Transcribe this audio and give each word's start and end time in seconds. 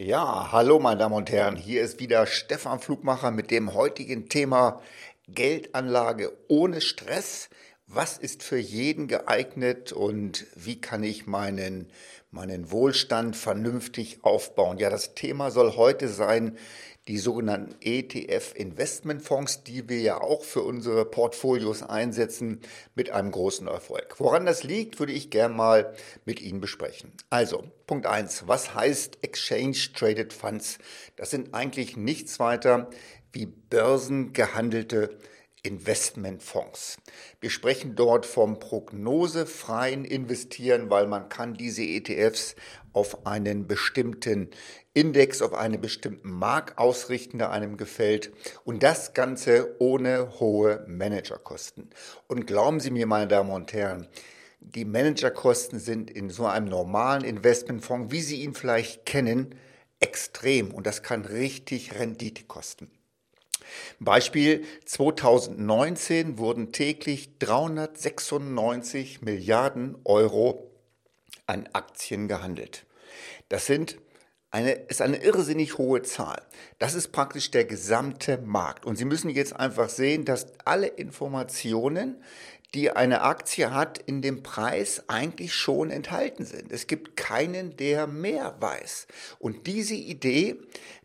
Ja, 0.00 0.52
hallo 0.52 0.78
meine 0.78 1.00
Damen 1.00 1.16
und 1.16 1.28
Herren, 1.28 1.56
hier 1.56 1.82
ist 1.82 1.98
wieder 1.98 2.24
Stefan 2.24 2.78
Flugmacher 2.78 3.32
mit 3.32 3.50
dem 3.50 3.74
heutigen 3.74 4.28
Thema 4.28 4.80
Geldanlage 5.26 6.30
ohne 6.46 6.80
Stress. 6.80 7.50
Was 7.90 8.18
ist 8.18 8.42
für 8.42 8.58
jeden 8.58 9.08
geeignet 9.08 9.92
und 9.92 10.46
wie 10.54 10.78
kann 10.78 11.02
ich 11.02 11.26
meinen, 11.26 11.90
meinen 12.30 12.70
Wohlstand 12.70 13.34
vernünftig 13.34 14.18
aufbauen? 14.24 14.76
Ja, 14.76 14.90
das 14.90 15.14
Thema 15.14 15.50
soll 15.50 15.74
heute 15.74 16.08
sein, 16.08 16.58
die 17.08 17.16
sogenannten 17.16 17.74
ETF-Investmentfonds, 17.80 19.64
die 19.64 19.88
wir 19.88 20.00
ja 20.00 20.20
auch 20.20 20.44
für 20.44 20.64
unsere 20.64 21.06
Portfolios 21.06 21.82
einsetzen, 21.82 22.60
mit 22.94 23.10
einem 23.10 23.30
großen 23.30 23.66
Erfolg. 23.66 24.16
Woran 24.18 24.44
das 24.44 24.64
liegt, 24.64 25.00
würde 25.00 25.14
ich 25.14 25.30
gerne 25.30 25.54
mal 25.54 25.94
mit 26.26 26.42
Ihnen 26.42 26.60
besprechen. 26.60 27.10
Also, 27.30 27.64
Punkt 27.86 28.04
1. 28.04 28.46
Was 28.46 28.74
heißt 28.74 29.20
Exchange 29.22 29.78
Traded 29.96 30.34
Funds? 30.34 30.76
Das 31.16 31.30
sind 31.30 31.54
eigentlich 31.54 31.96
nichts 31.96 32.38
weiter 32.38 32.90
wie 33.32 33.46
börsengehandelte 33.46 35.16
Investmentfonds. 35.62 36.96
Wir 37.40 37.50
sprechen 37.50 37.94
dort 37.94 38.26
vom 38.26 38.58
prognosefreien 38.58 40.04
Investieren, 40.04 40.90
weil 40.90 41.06
man 41.06 41.28
kann 41.28 41.54
diese 41.54 41.82
ETFs 41.82 42.56
auf 42.92 43.26
einen 43.26 43.66
bestimmten 43.66 44.50
Index, 44.94 45.42
auf 45.42 45.54
einen 45.54 45.80
bestimmten 45.80 46.30
Markt 46.30 46.78
ausrichten, 46.78 47.38
der 47.38 47.50
einem 47.50 47.76
gefällt. 47.76 48.32
Und 48.64 48.82
das 48.82 49.14
Ganze 49.14 49.76
ohne 49.78 50.40
hohe 50.40 50.84
Managerkosten. 50.88 51.90
Und 52.26 52.46
glauben 52.46 52.80
Sie 52.80 52.90
mir, 52.90 53.06
meine 53.06 53.28
Damen 53.28 53.50
und 53.50 53.72
Herren, 53.72 54.08
die 54.60 54.84
Managerkosten 54.84 55.78
sind 55.78 56.10
in 56.10 56.30
so 56.30 56.46
einem 56.46 56.66
normalen 56.66 57.24
Investmentfonds, 57.24 58.12
wie 58.12 58.20
Sie 58.20 58.42
ihn 58.42 58.54
vielleicht 58.54 59.06
kennen, 59.06 59.54
extrem. 60.00 60.72
Und 60.72 60.86
das 60.86 61.02
kann 61.02 61.24
richtig 61.24 61.94
Rendite 61.94 62.44
kosten. 62.44 62.90
Beispiel 64.00 64.64
2019 64.84 66.38
wurden 66.38 66.72
täglich 66.72 67.38
396 67.38 69.22
Milliarden 69.22 69.96
Euro 70.04 70.70
an 71.46 71.68
Aktien 71.72 72.28
gehandelt. 72.28 72.84
Das 73.48 73.66
sind 73.66 73.98
eine, 74.50 74.72
ist 74.72 75.02
eine 75.02 75.18
irrsinnig 75.18 75.78
hohe 75.78 76.02
Zahl. 76.02 76.42
Das 76.78 76.94
ist 76.94 77.12
praktisch 77.12 77.50
der 77.50 77.64
gesamte 77.64 78.38
Markt. 78.38 78.86
Und 78.86 78.96
Sie 78.96 79.04
müssen 79.04 79.30
jetzt 79.30 79.54
einfach 79.54 79.88
sehen, 79.88 80.24
dass 80.24 80.46
alle 80.64 80.86
Informationen, 80.86 82.22
die 82.74 82.90
eine 82.90 83.22
Aktie 83.22 83.72
hat, 83.72 83.98
in 83.98 84.20
dem 84.20 84.42
Preis 84.42 85.04
eigentlich 85.08 85.54
schon 85.54 85.90
enthalten 85.90 86.44
sind. 86.44 86.70
Es 86.70 86.86
gibt 86.86 87.16
keinen, 87.16 87.76
der 87.76 88.06
mehr 88.06 88.56
weiß. 88.60 89.06
Und 89.38 89.66
diese 89.66 89.94
Idee, 89.94 90.56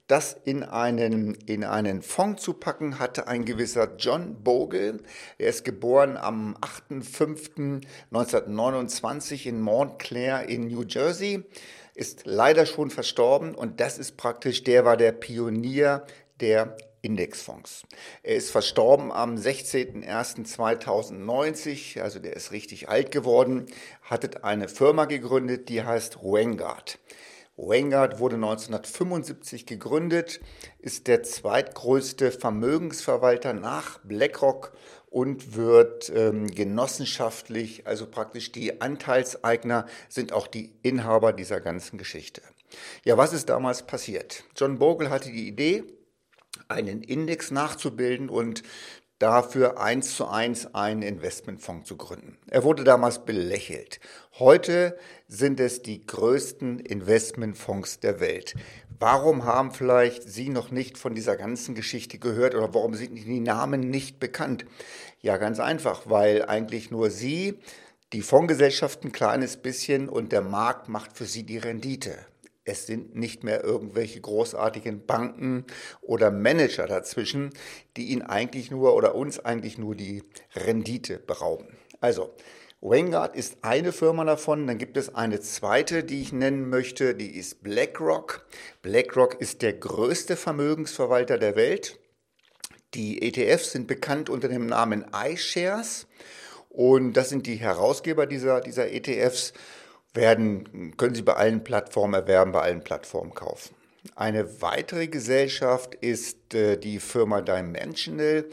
das 0.07 0.35
in 0.43 0.63
einen, 0.63 1.35
in 1.35 1.63
einen 1.63 2.01
Fonds 2.01 2.43
zu 2.43 2.53
packen, 2.53 2.99
hatte 2.99 3.27
ein 3.27 3.45
gewisser 3.45 3.95
John 3.97 4.43
Bogle. 4.43 4.97
Er 5.37 5.49
ist 5.49 5.63
geboren 5.63 6.17
am 6.17 6.57
8.5.1929 6.91 9.45
in 9.45 9.61
Montclair 9.61 10.49
in 10.49 10.67
New 10.67 10.83
Jersey, 10.83 11.45
ist 11.95 12.23
leider 12.25 12.65
schon 12.65 12.89
verstorben 12.89 13.55
und 13.55 13.79
das 13.79 13.97
ist 13.97 14.17
praktisch, 14.17 14.63
der 14.63 14.83
war 14.83 14.97
der 14.97 15.13
Pionier 15.13 16.05
der 16.41 16.75
Indexfonds. 17.01 17.83
Er 18.23 18.35
ist 18.35 18.49
verstorben 18.49 19.11
am 19.11 19.35
16.01.2090, 19.35 22.01
also 22.01 22.17
der 22.19 22.35
ist 22.35 22.51
richtig 22.51 22.89
alt 22.89 23.11
geworden, 23.11 23.67
hat 24.01 24.43
eine 24.43 24.67
Firma 24.69 25.05
gegründet, 25.05 25.69
die 25.69 25.83
heißt 25.83 26.23
Vanguard. 26.23 26.97
Vanguard 27.67 28.19
wurde 28.19 28.35
1975 28.35 29.65
gegründet, 29.65 30.41
ist 30.79 31.07
der 31.07 31.23
zweitgrößte 31.23 32.31
Vermögensverwalter 32.31 33.53
nach 33.53 33.99
BlackRock 33.99 34.73
und 35.09 35.55
wird 35.55 36.11
ähm, 36.15 36.47
genossenschaftlich, 36.47 37.85
also 37.85 38.07
praktisch 38.07 38.51
die 38.51 38.81
Anteilseigner 38.81 39.85
sind 40.09 40.33
auch 40.33 40.47
die 40.47 40.73
Inhaber 40.81 41.33
dieser 41.33 41.61
ganzen 41.61 41.97
Geschichte. 41.97 42.41
Ja, 43.05 43.17
was 43.17 43.33
ist 43.33 43.49
damals 43.49 43.83
passiert? 43.83 44.43
John 44.55 44.79
Bogle 44.79 45.09
hatte 45.09 45.31
die 45.31 45.47
Idee, 45.47 45.83
einen 46.67 47.01
Index 47.01 47.51
nachzubilden 47.51 48.29
und 48.29 48.63
dafür 49.19 49.79
eins 49.79 50.15
zu 50.15 50.27
eins 50.27 50.73
einen 50.73 51.01
Investmentfonds 51.01 51.87
zu 51.87 51.97
gründen. 51.97 52.37
Er 52.49 52.63
wurde 52.63 52.83
damals 52.83 53.25
belächelt. 53.25 53.99
Heute 54.39 54.97
sind 55.27 55.59
es 55.59 55.81
die 55.81 56.05
größten 56.05 56.79
Investmentfonds 56.79 57.99
der 57.99 58.19
Welt. 58.19 58.55
Warum 58.99 59.45
haben 59.45 59.71
vielleicht 59.71 60.23
Sie 60.23 60.49
noch 60.49 60.71
nicht 60.71 60.97
von 60.97 61.15
dieser 61.15 61.35
ganzen 61.35 61.75
Geschichte 61.75 62.19
gehört 62.19 62.55
oder 62.55 62.73
warum 62.73 62.93
sind 62.95 63.15
die 63.15 63.39
Namen 63.39 63.89
nicht 63.89 64.19
bekannt? 64.19 64.65
Ja, 65.21 65.37
ganz 65.37 65.59
einfach, 65.59 66.03
weil 66.05 66.45
eigentlich 66.45 66.91
nur 66.91 67.09
Sie, 67.09 67.59
die 68.13 68.21
Fondsgesellschaft 68.21 69.03
ein 69.03 69.11
kleines 69.11 69.57
bisschen 69.57 70.07
und 70.07 70.31
der 70.31 70.41
Markt 70.41 70.87
macht 70.87 71.17
für 71.17 71.25
Sie 71.25 71.43
die 71.43 71.57
Rendite. 71.57 72.17
Es 72.65 72.87
sind 72.87 73.15
nicht 73.15 73.43
mehr 73.43 73.63
irgendwelche 73.63 74.21
großartigen 74.21 75.05
Banken 75.05 75.65
oder 76.01 76.31
Manager 76.31 76.87
dazwischen, 76.87 77.49
die 77.97 78.05
ihnen 78.05 78.21
eigentlich 78.21 78.71
nur 78.71 78.95
oder 78.95 79.15
uns 79.15 79.39
eigentlich 79.39 79.77
nur 79.77 79.95
die 79.95 80.23
Rendite 80.55 81.19
berauben. 81.19 81.77
Also, 81.99 82.33
Vanguard 82.79 83.35
ist 83.35 83.57
eine 83.61 83.93
Firma 83.93 84.25
davon. 84.25 84.67
Dann 84.67 84.77
gibt 84.77 84.97
es 84.97 85.15
eine 85.15 85.39
zweite, 85.39 86.03
die 86.03 86.21
ich 86.21 86.33
nennen 86.33 86.69
möchte, 86.69 87.15
die 87.15 87.35
ist 87.35 87.63
BlackRock. 87.63 88.45
BlackRock 88.81 89.39
ist 89.39 89.61
der 89.61 89.73
größte 89.73 90.35
Vermögensverwalter 90.35 91.37
der 91.37 91.55
Welt. 91.55 91.99
Die 92.93 93.21
ETFs 93.21 93.71
sind 93.71 93.87
bekannt 93.87 94.29
unter 94.29 94.49
dem 94.49 94.67
Namen 94.67 95.05
iShares 95.13 96.07
und 96.69 97.13
das 97.13 97.29
sind 97.29 97.47
die 97.47 97.55
Herausgeber 97.55 98.25
dieser, 98.27 98.61
dieser 98.61 98.91
ETFs 98.91 99.53
werden, 100.13 100.95
können 100.97 101.15
Sie 101.15 101.21
bei 101.21 101.33
allen 101.33 101.63
Plattformen 101.63 102.13
erwerben, 102.13 102.51
bei 102.51 102.61
allen 102.61 102.83
Plattformen 102.83 103.33
kaufen. 103.33 103.75
Eine 104.15 104.61
weitere 104.61 105.07
Gesellschaft 105.07 105.95
ist 105.95 106.53
äh, 106.53 106.77
die 106.77 106.99
Firma 106.99 107.41
Dimensional. 107.41 108.45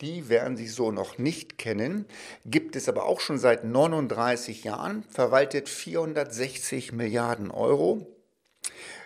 Die 0.00 0.28
werden 0.28 0.56
Sie 0.56 0.68
so 0.68 0.92
noch 0.92 1.18
nicht 1.18 1.58
kennen, 1.58 2.06
gibt 2.44 2.76
es 2.76 2.88
aber 2.88 3.06
auch 3.06 3.18
schon 3.18 3.38
seit 3.38 3.64
39 3.64 4.62
Jahren, 4.62 5.02
verwaltet 5.10 5.68
460 5.68 6.92
Milliarden 6.92 7.50
Euro, 7.50 8.06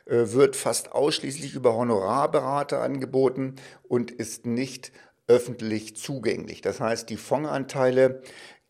äh, 0.05 0.33
wird 0.33 0.55
fast 0.55 0.93
ausschließlich 0.93 1.55
über 1.55 1.75
Honorarberater 1.75 2.83
angeboten 2.83 3.57
und 3.85 4.11
ist 4.11 4.45
nicht 4.45 4.93
öffentlich 5.29 5.97
zugänglich. 5.97 6.61
Das 6.61 6.81
heißt, 6.81 7.09
die 7.09 7.17
Fondsanteile 7.17 8.21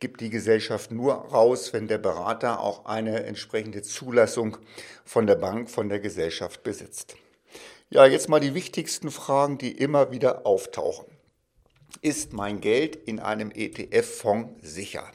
gibt 0.03 0.21
die 0.21 0.31
Gesellschaft 0.31 0.91
nur 0.91 1.13
raus, 1.15 1.73
wenn 1.73 1.87
der 1.87 1.99
Berater 1.99 2.59
auch 2.59 2.87
eine 2.87 3.23
entsprechende 3.23 3.83
Zulassung 3.83 4.59
von 5.05 5.29
der 5.29 5.37
Bank, 5.37 5.71
von 5.71 5.89
der 5.89 6.01
Gesellschaft 6.01 6.65
besitzt. 6.65 7.15
Ja, 7.89 8.05
jetzt 8.05 8.29
mal 8.29 8.41
die 8.41 8.53
wichtigsten 8.53 9.13
Fragen, 9.13 9.59
die 9.59 9.71
immer 9.71 10.11
wieder 10.11 10.45
auftauchen. 10.45 11.07
Ist 12.01 12.33
mein 12.33 12.61
Geld 12.61 12.97
in 12.97 13.21
einem 13.21 13.53
ETF-Fonds 13.53 14.61
sicher? 14.61 15.09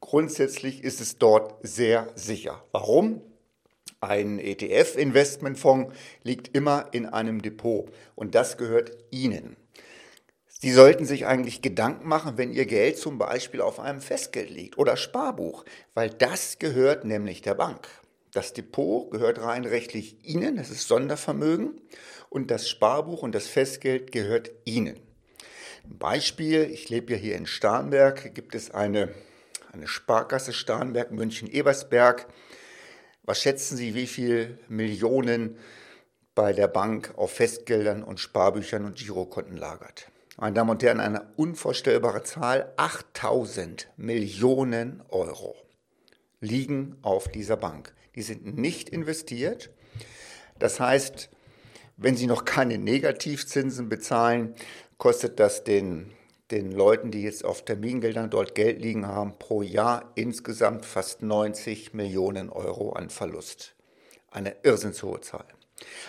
Grundsätzlich 0.00 0.84
ist 0.84 1.00
es 1.00 1.16
dort 1.16 1.54
sehr 1.66 2.08
sicher. 2.14 2.62
Warum? 2.70 3.22
Ein 4.02 4.38
ETF-Investmentfonds 4.38 5.94
liegt 6.22 6.54
immer 6.54 6.88
in 6.92 7.06
einem 7.06 7.40
Depot 7.40 7.90
und 8.14 8.34
das 8.34 8.58
gehört 8.58 8.92
Ihnen. 9.10 9.56
Sie 10.62 10.70
sollten 10.70 11.04
sich 11.04 11.26
eigentlich 11.26 11.60
Gedanken 11.60 12.06
machen, 12.06 12.38
wenn 12.38 12.52
Ihr 12.52 12.66
Geld 12.66 12.96
zum 12.96 13.18
Beispiel 13.18 13.60
auf 13.60 13.80
einem 13.80 14.00
Festgeld 14.00 14.48
liegt 14.48 14.78
oder 14.78 14.96
Sparbuch, 14.96 15.64
weil 15.94 16.08
das 16.08 16.60
gehört 16.60 17.04
nämlich 17.04 17.42
der 17.42 17.54
Bank. 17.54 17.88
Das 18.30 18.52
Depot 18.52 19.10
gehört 19.10 19.40
rein 19.40 19.64
rechtlich 19.64 20.24
Ihnen, 20.24 20.54
das 20.54 20.70
ist 20.70 20.86
Sondervermögen, 20.86 21.80
und 22.30 22.52
das 22.52 22.68
Sparbuch 22.68 23.24
und 23.24 23.34
das 23.34 23.48
Festgeld 23.48 24.12
gehört 24.12 24.52
Ihnen. 24.64 25.00
Ein 25.82 25.98
Beispiel, 25.98 26.70
ich 26.70 26.88
lebe 26.90 27.14
ja 27.14 27.18
hier 27.18 27.34
in 27.34 27.46
Starnberg, 27.46 28.32
gibt 28.32 28.54
es 28.54 28.70
eine, 28.70 29.12
eine 29.72 29.88
Sparkasse 29.88 30.52
Starnberg, 30.52 31.10
München, 31.10 31.50
Ebersberg. 31.50 32.28
Was 33.24 33.40
schätzen 33.40 33.76
Sie, 33.76 33.96
wie 33.96 34.06
viele 34.06 34.60
Millionen 34.68 35.58
bei 36.36 36.52
der 36.52 36.68
Bank 36.68 37.14
auf 37.16 37.32
Festgeldern 37.32 38.04
und 38.04 38.20
Sparbüchern 38.20 38.84
und 38.84 38.98
Girokonten 38.98 39.56
lagert? 39.56 40.11
Meine 40.38 40.54
Damen 40.54 40.70
und 40.70 40.82
Herren, 40.82 41.00
eine 41.00 41.26
unvorstellbare 41.36 42.22
Zahl, 42.22 42.72
8000 42.76 43.88
Millionen 43.98 45.02
Euro 45.10 45.54
liegen 46.40 46.96
auf 47.02 47.28
dieser 47.28 47.56
Bank. 47.58 47.94
Die 48.14 48.22
sind 48.22 48.56
nicht 48.56 48.88
investiert. 48.88 49.70
Das 50.58 50.80
heißt, 50.80 51.28
wenn 51.98 52.16
Sie 52.16 52.26
noch 52.26 52.46
keine 52.46 52.78
Negativzinsen 52.78 53.90
bezahlen, 53.90 54.54
kostet 54.96 55.38
das 55.38 55.64
den, 55.64 56.12
den 56.50 56.72
Leuten, 56.72 57.10
die 57.10 57.22
jetzt 57.22 57.44
auf 57.44 57.64
Termingeldern 57.64 58.30
dort 58.30 58.54
Geld 58.54 58.80
liegen 58.80 59.06
haben, 59.06 59.38
pro 59.38 59.60
Jahr 59.62 60.12
insgesamt 60.14 60.86
fast 60.86 61.22
90 61.22 61.92
Millionen 61.92 62.48
Euro 62.48 62.92
an 62.92 63.10
Verlust. 63.10 63.74
Eine 64.30 64.56
irrsinnshohe 64.62 65.20
Zahl. 65.20 65.44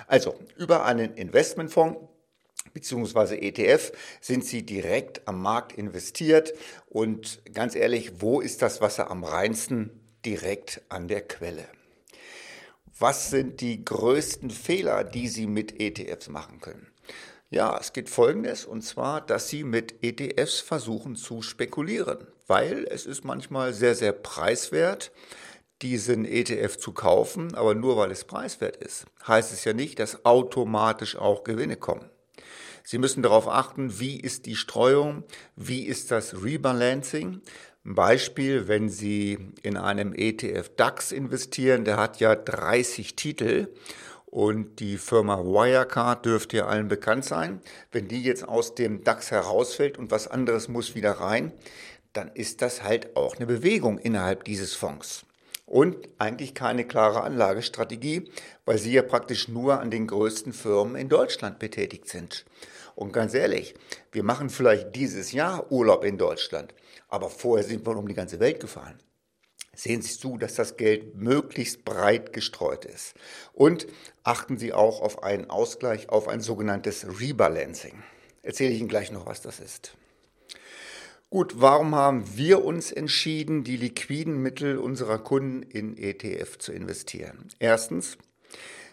Also 0.07 0.35
über 0.55 0.85
einen 0.85 1.13
Investmentfonds 1.15 1.97
bzw. 2.73 3.35
ETF 3.35 3.91
sind 4.21 4.45
Sie 4.45 4.65
direkt 4.65 5.27
am 5.27 5.41
Markt 5.41 5.73
investiert 5.73 6.53
und 6.87 7.41
ganz 7.53 7.75
ehrlich, 7.75 8.21
wo 8.21 8.41
ist 8.41 8.61
das 8.61 8.81
Wasser 8.81 9.09
am 9.09 9.23
reinsten? 9.23 9.99
Direkt 10.25 10.81
an 10.89 11.07
der 11.07 11.21
Quelle. 11.21 11.65
Was 12.97 13.29
sind 13.29 13.59
die 13.59 13.83
größten 13.83 14.51
Fehler, 14.51 15.03
die 15.03 15.27
Sie 15.27 15.47
mit 15.47 15.81
ETFs 15.81 16.29
machen 16.29 16.61
können? 16.61 16.87
Ja, 17.49 17.77
es 17.79 17.93
geht 17.93 18.09
folgendes, 18.09 18.65
und 18.65 18.81
zwar, 18.81 19.21
dass 19.21 19.49
Sie 19.49 19.63
mit 19.63 20.03
ETFs 20.03 20.59
versuchen 20.59 21.15
zu 21.15 21.41
spekulieren, 21.41 22.25
weil 22.47 22.87
es 22.89 23.05
ist 23.05 23.23
manchmal 23.23 23.73
sehr, 23.73 23.93
sehr 23.93 24.11
preiswert, 24.11 25.11
diesen 25.83 26.25
ETF 26.25 26.77
zu 26.77 26.93
kaufen, 26.93 27.53
aber 27.55 27.75
nur 27.75 27.97
weil 27.97 28.09
es 28.09 28.23
preiswert 28.23 28.77
ist, 28.77 29.05
heißt 29.27 29.51
es 29.51 29.65
ja 29.65 29.73
nicht, 29.73 29.99
dass 29.99 30.25
automatisch 30.25 31.15
auch 31.15 31.43
Gewinne 31.43 31.75
kommen. 31.75 32.09
Sie 32.83 32.97
müssen 32.97 33.23
darauf 33.23 33.47
achten, 33.47 33.99
wie 33.99 34.19
ist 34.19 34.45
die 34.45 34.55
Streuung, 34.55 35.23
wie 35.55 35.85
ist 35.85 36.11
das 36.11 36.43
Rebalancing. 36.43 37.41
Ein 37.85 37.95
Beispiel, 37.95 38.67
wenn 38.67 38.89
Sie 38.89 39.37
in 39.61 39.77
einem 39.77 40.13
ETF 40.13 40.69
DAX 40.75 41.11
investieren, 41.11 41.85
der 41.85 41.97
hat 41.97 42.19
ja 42.19 42.35
30 42.35 43.15
Titel 43.15 43.69
und 44.25 44.79
die 44.79 44.97
Firma 44.97 45.37
Wirecard 45.37 46.25
dürfte 46.25 46.57
ja 46.57 46.67
allen 46.67 46.87
bekannt 46.87 47.23
sein. 47.23 47.61
Wenn 47.91 48.07
die 48.07 48.23
jetzt 48.23 48.47
aus 48.47 48.75
dem 48.75 49.03
DAX 49.03 49.31
herausfällt 49.31 49.97
und 49.97 50.11
was 50.11 50.27
anderes 50.27 50.67
muss 50.67 50.95
wieder 50.95 51.11
rein, 51.11 51.53
dann 52.13 52.29
ist 52.33 52.61
das 52.61 52.83
halt 52.83 53.15
auch 53.15 53.37
eine 53.37 53.45
Bewegung 53.45 53.97
innerhalb 53.97 54.43
dieses 54.43 54.73
Fonds 54.73 55.25
und 55.65 56.09
eigentlich 56.17 56.53
keine 56.53 56.85
klare 56.85 57.21
Anlagestrategie, 57.21 58.29
weil 58.65 58.77
sie 58.77 58.93
ja 58.93 59.01
praktisch 59.01 59.47
nur 59.47 59.79
an 59.79 59.91
den 59.91 60.07
größten 60.07 60.53
Firmen 60.53 60.95
in 60.95 61.09
Deutschland 61.09 61.59
betätigt 61.59 62.07
sind. 62.09 62.45
Und 62.95 63.11
ganz 63.11 63.33
ehrlich, 63.33 63.73
wir 64.11 64.23
machen 64.23 64.49
vielleicht 64.49 64.95
dieses 64.95 65.31
Jahr 65.31 65.71
Urlaub 65.71 66.03
in 66.03 66.17
Deutschland, 66.17 66.73
aber 67.07 67.29
vorher 67.29 67.65
sind 67.65 67.85
wir 67.85 67.97
um 67.97 68.07
die 68.07 68.13
ganze 68.13 68.39
Welt 68.39 68.59
gefahren. 68.59 68.99
Sehen 69.75 70.03
Sie 70.03 70.15
zu, 70.19 70.37
dass 70.37 70.53
das 70.53 70.77
Geld 70.77 71.15
möglichst 71.15 71.83
breit 71.83 72.31
gestreut 72.31 72.85
ist. 72.85 73.15
Und 73.53 73.87
achten 74.23 74.59
Sie 74.59 74.71
auch 74.71 75.01
auf 75.01 75.23
einen 75.23 75.49
Ausgleich, 75.49 76.09
auf 76.09 76.27
ein 76.27 76.41
sogenanntes 76.41 77.19
Rebalancing. 77.19 78.03
Erzähle 78.43 78.71
ich 78.71 78.79
Ihnen 78.79 78.89
gleich 78.89 79.11
noch, 79.11 79.25
was 79.25 79.41
das 79.41 79.59
ist. 79.59 79.95
Gut, 81.33 81.59
warum 81.59 81.95
haben 81.95 82.37
wir 82.37 82.63
uns 82.63 82.91
entschieden, 82.91 83.63
die 83.63 83.75
liquiden 83.75 84.43
Mittel 84.43 84.77
unserer 84.77 85.17
Kunden 85.17 85.63
in 85.63 85.97
ETF 85.97 86.59
zu 86.59 86.71
investieren? 86.71 87.47
Erstens, 87.57 88.19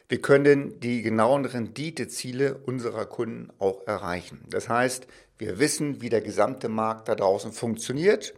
wir 0.08 0.22
können 0.22 0.80
die 0.80 1.02
genauen 1.02 1.44
Renditeziele 1.44 2.54
unserer 2.64 3.04
Kunden 3.04 3.50
auch 3.58 3.86
erreichen. 3.86 4.40
Das 4.48 4.70
heißt, 4.70 5.06
wir 5.36 5.58
wissen, 5.58 6.00
wie 6.00 6.08
der 6.08 6.22
gesamte 6.22 6.70
Markt 6.70 7.08
da 7.08 7.14
draußen 7.14 7.52
funktioniert, 7.52 8.32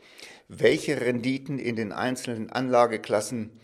welche 0.48 1.00
Renditen 1.00 1.60
in 1.60 1.76
den 1.76 1.92
einzelnen 1.92 2.50
Anlageklassen 2.50 3.60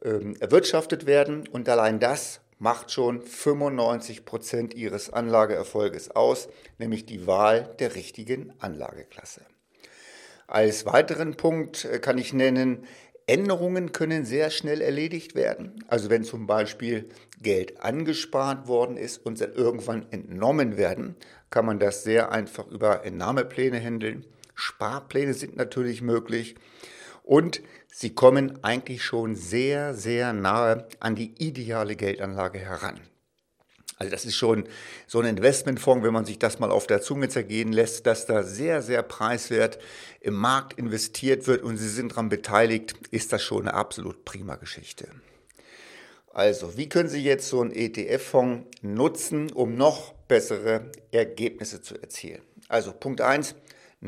äh, 0.00 0.34
erwirtschaftet 0.40 1.06
werden 1.06 1.46
und 1.46 1.68
allein 1.68 2.00
das 2.00 2.40
macht 2.58 2.90
schon 2.90 3.22
95 3.22 4.24
Prozent 4.24 4.74
Ihres 4.74 5.12
Anlageerfolges 5.12 6.10
aus, 6.10 6.48
nämlich 6.78 7.06
die 7.06 7.28
Wahl 7.28 7.72
der 7.78 7.94
richtigen 7.94 8.52
Anlageklasse. 8.58 9.42
Als 10.46 10.86
weiteren 10.86 11.36
Punkt 11.36 11.84
äh, 11.84 11.98
kann 11.98 12.18
ich 12.18 12.32
nennen, 12.32 12.84
Änderungen 13.26 13.90
können 13.90 14.24
sehr 14.24 14.50
schnell 14.50 14.80
erledigt 14.80 15.34
werden. 15.34 15.84
Also 15.88 16.10
wenn 16.10 16.22
zum 16.22 16.46
Beispiel 16.46 17.08
Geld 17.42 17.80
angespart 17.82 18.68
worden 18.68 18.96
ist 18.96 19.18
und 19.26 19.40
irgendwann 19.40 20.06
entnommen 20.12 20.76
werden, 20.76 21.16
kann 21.50 21.66
man 21.66 21.80
das 21.80 22.04
sehr 22.04 22.30
einfach 22.30 22.68
über 22.68 23.04
Entnahmepläne 23.04 23.80
handeln. 23.80 24.24
Sparpläne 24.54 25.34
sind 25.34 25.56
natürlich 25.56 26.02
möglich 26.02 26.54
und 27.24 27.62
sie 27.88 28.14
kommen 28.14 28.62
eigentlich 28.62 29.02
schon 29.02 29.34
sehr, 29.34 29.92
sehr 29.94 30.32
nahe 30.32 30.86
an 31.00 31.16
die 31.16 31.34
ideale 31.38 31.96
Geldanlage 31.96 32.60
heran. 32.60 33.00
Also 33.96 34.10
das 34.10 34.26
ist 34.26 34.36
schon 34.36 34.68
so 35.06 35.20
ein 35.20 35.26
Investmentfonds, 35.26 36.04
wenn 36.04 36.12
man 36.12 36.26
sich 36.26 36.38
das 36.38 36.58
mal 36.58 36.70
auf 36.70 36.86
der 36.86 37.00
Zunge 37.00 37.28
zergehen 37.28 37.72
lässt, 37.72 38.06
dass 38.06 38.26
da 38.26 38.42
sehr, 38.42 38.82
sehr 38.82 39.02
preiswert 39.02 39.78
im 40.20 40.34
Markt 40.34 40.74
investiert 40.74 41.46
wird 41.46 41.62
und 41.62 41.78
Sie 41.78 41.88
sind 41.88 42.12
daran 42.12 42.28
beteiligt, 42.28 42.94
ist 43.10 43.32
das 43.32 43.42
schon 43.42 43.62
eine 43.62 43.74
absolut 43.74 44.24
prima 44.26 44.56
Geschichte. 44.56 45.08
Also, 46.34 46.76
wie 46.76 46.90
können 46.90 47.08
Sie 47.08 47.22
jetzt 47.22 47.48
so 47.48 47.62
einen 47.62 47.72
ETF-Fonds 47.72 48.66
nutzen, 48.82 49.50
um 49.52 49.74
noch 49.74 50.12
bessere 50.28 50.90
Ergebnisse 51.10 51.80
zu 51.80 51.94
erzielen? 51.94 52.42
Also, 52.68 52.92
Punkt 52.92 53.22
eins 53.22 53.54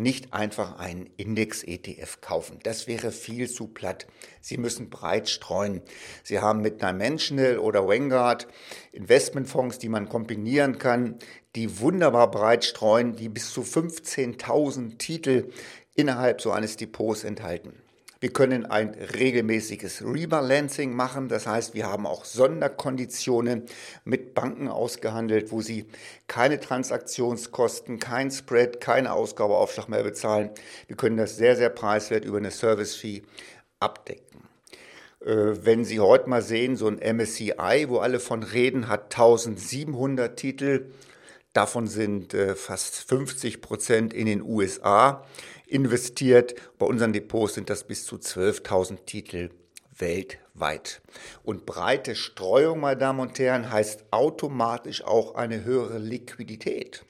nicht 0.02 0.32
einfach 0.32 0.78
einen 0.78 1.08
Index-ETF 1.16 2.20
kaufen. 2.20 2.58
Das 2.62 2.86
wäre 2.86 3.12
viel 3.12 3.48
zu 3.48 3.66
platt. 3.68 4.06
Sie 4.40 4.56
müssen 4.56 4.90
breit 4.90 5.28
streuen. 5.28 5.82
Sie 6.22 6.40
haben 6.40 6.60
mit 6.60 6.82
Dimensional 6.82 7.58
oder 7.58 7.86
Vanguard 7.86 8.48
Investmentfonds, 8.92 9.78
die 9.78 9.88
man 9.88 10.08
kombinieren 10.08 10.78
kann, 10.78 11.18
die 11.54 11.80
wunderbar 11.80 12.30
breit 12.30 12.64
streuen, 12.64 13.16
die 13.16 13.28
bis 13.28 13.52
zu 13.52 13.62
15.000 13.62 14.98
Titel 14.98 15.50
innerhalb 15.94 16.40
so 16.40 16.52
eines 16.52 16.76
Depots 16.76 17.24
enthalten. 17.24 17.74
Wir 18.20 18.32
können 18.32 18.66
ein 18.66 18.94
regelmäßiges 18.94 20.02
Rebalancing 20.02 20.92
machen. 20.92 21.28
Das 21.28 21.46
heißt, 21.46 21.74
wir 21.74 21.86
haben 21.86 22.04
auch 22.04 22.24
Sonderkonditionen 22.24 23.62
mit 24.04 24.34
Banken 24.34 24.66
ausgehandelt, 24.66 25.52
wo 25.52 25.62
sie 25.62 25.86
keine 26.26 26.58
Transaktionskosten, 26.58 28.00
kein 28.00 28.32
Spread, 28.32 28.80
keine 28.80 29.12
Ausgabeaufschlag 29.12 29.88
mehr 29.88 30.02
bezahlen. 30.02 30.50
Wir 30.88 30.96
können 30.96 31.16
das 31.16 31.36
sehr, 31.36 31.54
sehr 31.54 31.70
preiswert 31.70 32.24
über 32.24 32.38
eine 32.38 32.50
Service-Fee 32.50 33.22
abdecken. 33.78 34.42
Äh, 35.24 35.64
wenn 35.64 35.84
Sie 35.84 36.00
heute 36.00 36.28
mal 36.28 36.42
sehen, 36.42 36.76
so 36.76 36.88
ein 36.88 36.98
MSCI, 36.98 37.86
wo 37.86 37.98
alle 37.98 38.18
von 38.18 38.42
reden, 38.42 38.88
hat 38.88 39.14
1700 39.14 40.36
Titel. 40.36 40.86
Davon 41.52 41.86
sind 41.86 42.34
äh, 42.34 42.54
fast 42.54 42.96
50 43.08 43.60
Prozent 43.60 44.12
in 44.12 44.26
den 44.26 44.42
USA 44.42 45.24
investiert. 45.68 46.54
Bei 46.78 46.86
unseren 46.86 47.12
Depots 47.12 47.54
sind 47.54 47.70
das 47.70 47.84
bis 47.84 48.04
zu 48.04 48.16
12.000 48.16 49.04
Titel 49.04 49.50
weltweit. 49.96 51.00
Und 51.42 51.66
breite 51.66 52.14
Streuung, 52.14 52.80
meine 52.80 52.98
Damen 52.98 53.20
und 53.20 53.38
Herren, 53.38 53.70
heißt 53.70 54.06
automatisch 54.10 55.04
auch 55.04 55.34
eine 55.34 55.64
höhere 55.64 55.98
Liquidität. 55.98 57.04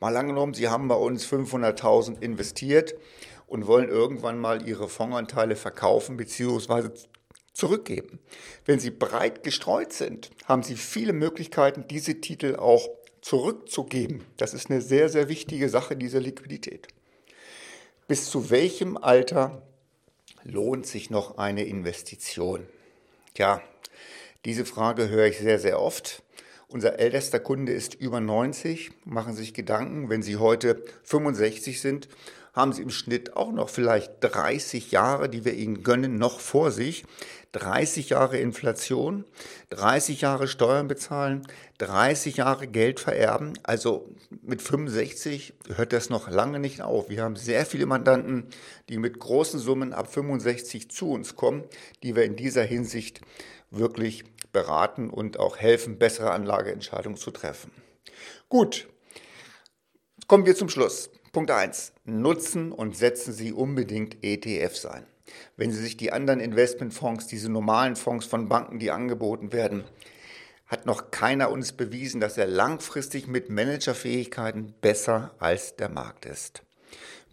Mal 0.00 0.16
angenommen, 0.16 0.54
Sie 0.54 0.68
haben 0.68 0.88
bei 0.88 0.94
uns 0.94 1.26
500.000 1.26 2.22
investiert 2.22 2.94
und 3.46 3.66
wollen 3.66 3.88
irgendwann 3.88 4.38
mal 4.38 4.66
Ihre 4.66 4.88
Fondsanteile 4.88 5.56
verkaufen 5.56 6.16
bzw. 6.16 6.90
zurückgeben. 7.52 8.18
Wenn 8.64 8.78
Sie 8.78 8.90
breit 8.90 9.42
gestreut 9.42 9.92
sind, 9.92 10.30
haben 10.46 10.62
Sie 10.62 10.76
viele 10.76 11.12
Möglichkeiten, 11.12 11.84
diese 11.88 12.20
Titel 12.20 12.56
auch 12.56 12.88
zurückzugeben. 13.20 14.24
Das 14.38 14.54
ist 14.54 14.70
eine 14.70 14.80
sehr, 14.80 15.10
sehr 15.10 15.28
wichtige 15.28 15.68
Sache, 15.68 15.96
diese 15.96 16.18
Liquidität. 16.18 16.88
Bis 18.10 18.28
zu 18.28 18.50
welchem 18.50 18.96
Alter 18.96 19.62
lohnt 20.42 20.84
sich 20.84 21.10
noch 21.10 21.38
eine 21.38 21.62
Investition? 21.62 22.66
Tja, 23.34 23.62
diese 24.44 24.64
Frage 24.64 25.08
höre 25.08 25.26
ich 25.26 25.38
sehr, 25.38 25.60
sehr 25.60 25.80
oft. 25.80 26.24
Unser 26.66 26.98
ältester 26.98 27.38
Kunde 27.38 27.70
ist 27.70 27.94
über 27.94 28.20
90, 28.20 28.90
machen 29.04 29.36
sich 29.36 29.54
Gedanken, 29.54 30.10
wenn 30.10 30.22
Sie 30.24 30.38
heute 30.38 30.82
65 31.04 31.80
sind, 31.80 32.08
haben 32.52 32.72
Sie 32.72 32.82
im 32.82 32.90
Schnitt 32.90 33.36
auch 33.36 33.52
noch 33.52 33.68
vielleicht 33.68 34.14
30 34.22 34.90
Jahre, 34.90 35.28
die 35.28 35.44
wir 35.44 35.54
Ihnen 35.54 35.84
gönnen, 35.84 36.18
noch 36.18 36.40
vor 36.40 36.72
sich. 36.72 37.04
30 37.52 38.10
Jahre 38.10 38.38
Inflation, 38.38 39.24
30 39.70 40.20
Jahre 40.20 40.46
Steuern 40.46 40.86
bezahlen, 40.86 41.46
30 41.78 42.36
Jahre 42.36 42.68
Geld 42.68 43.00
vererben. 43.00 43.58
Also 43.64 44.08
mit 44.42 44.62
65 44.62 45.54
hört 45.74 45.92
das 45.92 46.10
noch 46.10 46.30
lange 46.30 46.60
nicht 46.60 46.80
auf. 46.82 47.08
Wir 47.08 47.22
haben 47.22 47.36
sehr 47.36 47.66
viele 47.66 47.86
Mandanten, 47.86 48.46
die 48.88 48.98
mit 48.98 49.18
großen 49.18 49.58
Summen 49.58 49.92
ab 49.92 50.12
65 50.12 50.90
zu 50.90 51.10
uns 51.10 51.34
kommen, 51.34 51.64
die 52.02 52.14
wir 52.14 52.24
in 52.24 52.36
dieser 52.36 52.62
Hinsicht 52.62 53.20
wirklich 53.70 54.24
beraten 54.52 55.10
und 55.10 55.38
auch 55.38 55.56
helfen, 55.56 55.98
bessere 55.98 56.30
Anlageentscheidungen 56.30 57.18
zu 57.18 57.30
treffen. 57.30 57.72
Gut, 58.48 58.88
kommen 60.26 60.46
wir 60.46 60.54
zum 60.54 60.68
Schluss. 60.68 61.10
Punkt 61.32 61.50
1. 61.50 61.92
Nutzen 62.04 62.72
und 62.72 62.96
setzen 62.96 63.32
Sie 63.32 63.52
unbedingt 63.52 64.24
ETFs 64.24 64.86
ein. 64.86 65.06
Wenn 65.56 65.70
Sie 65.70 65.82
sich 65.82 65.96
die 65.96 66.12
anderen 66.12 66.40
Investmentfonds, 66.40 67.26
diese 67.26 67.50
normalen 67.50 67.96
Fonds 67.96 68.26
von 68.26 68.48
Banken, 68.48 68.78
die 68.78 68.90
angeboten 68.90 69.52
werden, 69.52 69.84
hat 70.66 70.86
noch 70.86 71.10
keiner 71.10 71.50
uns 71.50 71.72
bewiesen, 71.72 72.20
dass 72.20 72.38
er 72.38 72.46
langfristig 72.46 73.26
mit 73.26 73.50
Managerfähigkeiten 73.50 74.74
besser 74.80 75.32
als 75.38 75.76
der 75.76 75.88
Markt 75.88 76.26
ist. 76.26 76.62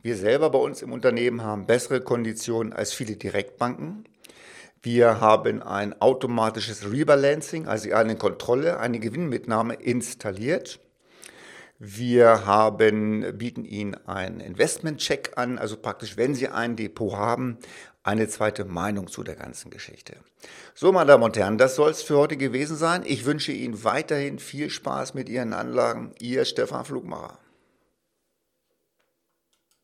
Wir 0.01 0.15
selber 0.15 0.49
bei 0.49 0.59
uns 0.59 0.81
im 0.81 0.91
Unternehmen 0.91 1.43
haben 1.43 1.67
bessere 1.67 2.01
Konditionen 2.01 2.73
als 2.73 2.93
viele 2.93 3.15
Direktbanken. 3.15 4.05
Wir 4.81 5.19
haben 5.19 5.61
ein 5.61 6.01
automatisches 6.01 6.91
Rebalancing, 6.91 7.67
also 7.67 7.91
eine 7.93 8.15
Kontrolle, 8.15 8.79
eine 8.79 8.99
Gewinnmitnahme 8.99 9.73
installiert. 9.75 10.79
Wir 11.79 12.45
haben, 12.45 13.37
bieten 13.37 13.63
Ihnen 13.63 13.95
einen 14.07 14.39
Investment-Check 14.39 15.33
an, 15.35 15.59
also 15.59 15.77
praktisch, 15.77 16.17
wenn 16.17 16.33
Sie 16.33 16.47
ein 16.47 16.75
Depot 16.75 17.15
haben, 17.15 17.59
eine 18.01 18.27
zweite 18.27 18.65
Meinung 18.65 19.07
zu 19.07 19.23
der 19.23 19.35
ganzen 19.35 19.69
Geschichte. 19.69 20.15
So, 20.73 20.91
meine 20.91 21.07
Damen 21.07 21.23
und 21.23 21.37
Herren, 21.37 21.57
das 21.57 21.75
soll 21.75 21.91
es 21.91 22.01
für 22.01 22.17
heute 22.17 22.37
gewesen 22.37 22.77
sein. 22.77 23.03
Ich 23.05 23.25
wünsche 23.25 23.51
Ihnen 23.51 23.83
weiterhin 23.83 24.39
viel 24.39 24.69
Spaß 24.69 25.13
mit 25.13 25.29
Ihren 25.29 25.53
Anlagen. 25.53 26.13
Ihr 26.19 26.45
Stefan 26.45 26.85
Flugmacher. 26.85 27.37